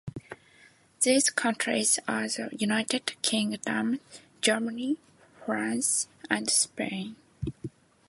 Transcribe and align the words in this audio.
These 1.03 1.29
countries 1.29 1.99
are 2.07 2.27
the 2.27 2.49
United 2.57 3.21
Kingdom, 3.21 3.99
Germany, 4.41 4.97
France 5.45 6.07
and 6.27 6.49
Spain. 6.49 7.17